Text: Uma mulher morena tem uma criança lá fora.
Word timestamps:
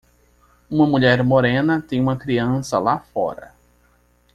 Uma 0.67 0.87
mulher 0.87 1.23
morena 1.23 1.79
tem 1.79 2.01
uma 2.01 2.17
criança 2.17 2.79
lá 2.79 2.97
fora. 2.99 3.53